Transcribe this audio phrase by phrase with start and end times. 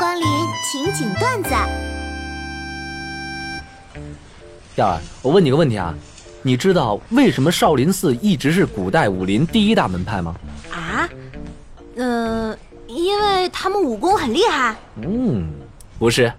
[0.00, 0.26] 光临
[0.64, 1.50] 情景段子。
[4.76, 5.94] 耀儿，我问你个问题啊，
[6.40, 10.34] 你知道为什么少林寺一直是古代武林第一大门派吗？
[10.72, 11.06] 啊？
[11.96, 14.74] 嗯、因为他们武功很厉害。
[15.02, 15.52] 嗯，
[15.98, 16.32] 不是，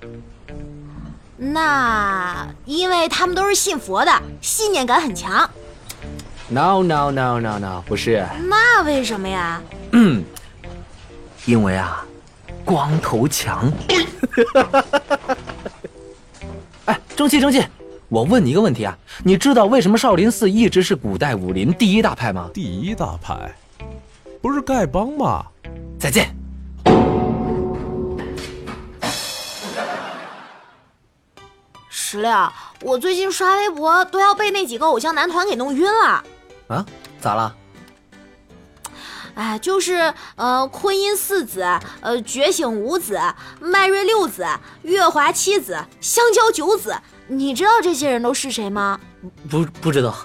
[1.37, 5.47] 那因为他们都是信佛的，信念感很强。
[6.49, 9.61] no no no no no，不是，那为什么呀？
[9.91, 10.23] 嗯，
[11.45, 12.03] 因为啊，
[12.71, 13.69] 光头强。
[16.85, 17.61] 哎，争气争气！
[18.07, 22.49] 我问你一个问题啊，你知道为什么少林寺一直是古代武林第一大派吗？
[22.53, 23.53] 第一大派，
[24.41, 25.45] 不是丐帮吗？
[25.99, 26.34] 再见。
[31.89, 32.31] 石榴，
[32.83, 36.23] 我最近刷微博都要被那几个偶像男团给弄晕了。
[36.69, 36.85] 啊？
[37.19, 37.53] 咋了？
[39.35, 41.62] 哎，就是呃，坤音四子，
[42.02, 43.20] 呃，觉醒五子，
[43.59, 44.45] 迈瑞六子，
[44.84, 46.95] 月华七子，香蕉九子，
[47.28, 49.00] 你知道这些人都是谁吗？
[49.50, 50.16] 不不知道，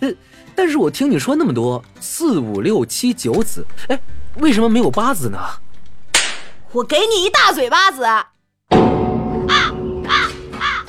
[0.00, 0.12] 呃，
[0.54, 3.98] 但是我听你说那么多四五六七九子，哎，
[4.36, 5.38] 为什么没有八子呢？
[6.72, 8.04] 我给你一大嘴巴子！
[8.04, 8.26] 啊
[9.48, 9.72] 啊
[10.58, 10.84] 啊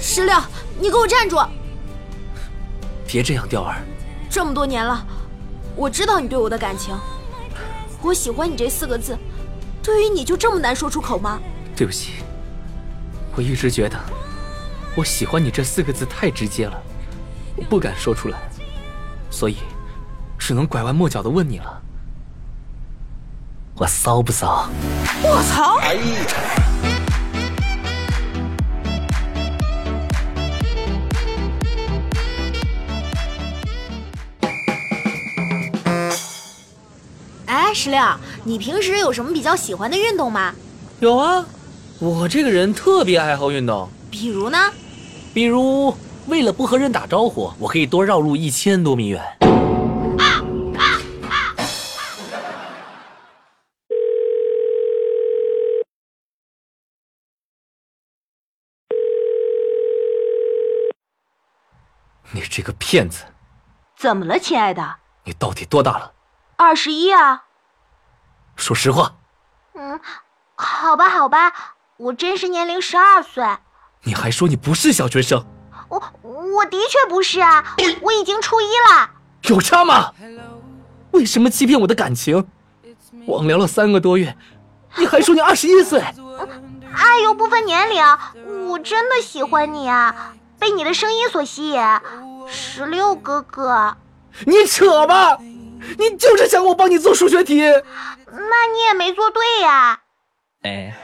[0.00, 0.34] 石榴，
[0.78, 1.36] 你给我站住！
[3.06, 3.76] 别这样，钓儿。
[4.30, 5.04] 这么多年了，
[5.74, 6.96] 我知道你对我的感情，
[8.00, 9.18] 我喜欢你这四个字，
[9.82, 11.40] 对于你就这么难说出口吗？
[11.74, 12.22] 对不起，
[13.34, 13.98] 我一直觉得
[14.94, 16.80] 我喜欢你这四个字太直接了，
[17.56, 18.38] 我不敢说出来，
[19.30, 19.56] 所以
[20.38, 21.82] 只能拐弯抹角的问你了，
[23.74, 24.68] 我骚不骚？
[25.24, 25.76] 我操！
[25.80, 25.96] 哎，
[37.72, 38.00] 石榴，
[38.44, 40.54] 你平时有什么比较喜欢的运动吗？
[41.00, 41.46] 有啊，
[41.98, 44.58] 我这个人特别爱好运动，比如呢？
[45.32, 45.94] 比如
[46.26, 49.22] 为了不和人打招呼，我可以多绕路一千多米远。
[62.32, 63.24] 你这个骗子，
[63.98, 64.96] 怎么了，亲爱的？
[65.24, 66.12] 你到底多大了？
[66.56, 67.44] 二十一啊。
[68.70, 69.16] 说实话，
[69.74, 69.98] 嗯，
[70.54, 71.52] 好吧，好吧，
[71.96, 73.44] 我真实年龄十二岁。
[74.04, 75.44] 你还说你不是小学生，
[75.88, 79.10] 我我的确不是啊，我已经初一了。
[79.48, 80.12] 有差吗？
[81.10, 82.46] 为什么欺骗我的感情？
[83.26, 84.36] 网聊了三个多月，
[84.96, 86.00] 你还说你二十一岁？
[86.00, 88.04] 爱又不分年龄，
[88.68, 91.82] 我真的喜欢你啊，被你的声音所吸引。
[92.46, 93.96] 十六哥哥，
[94.46, 95.36] 你扯吧！
[95.98, 97.60] 你就是想我帮你做数学题。
[97.60, 99.98] 那你也没做对呀、
[100.62, 100.94] 哎，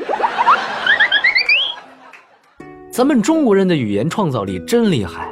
[2.90, 5.28] 咱们中国人的语言创造力真厉害。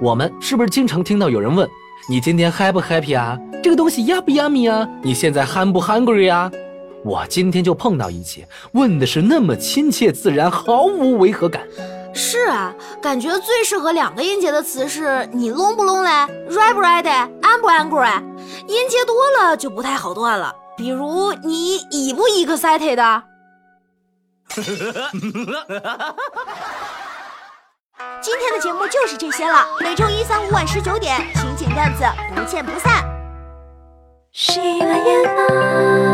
[0.00, 1.68] 我们是不是经常听到有人问
[2.08, 3.38] 你今天 happy 不 happy 啊？
[3.62, 4.88] 这个东西 yum 不 yummy 啊？
[5.02, 6.50] 你现在 hungry 不 hungry 啊？
[7.04, 11.62] 我今天就碰到一起，问的是那么亲切自然，毫无违和感。
[12.14, 16.10] 是啊，感觉最适合两个音节的词是你 long 不 long 嘞
[16.48, 18.33] ，ready 不 ready，an 不 angry。
[18.66, 23.22] 音节多了就不太好断了，比如你以不 excited。
[28.20, 32.04] 今天的节目就是这些了，每周一、三、五晚十九点，情景段子
[32.34, 33.04] 不见不散。
[34.32, 36.13] 喜马拉雅。